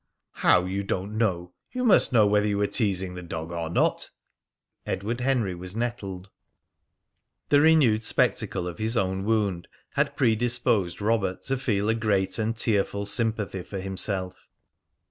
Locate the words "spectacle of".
8.03-8.79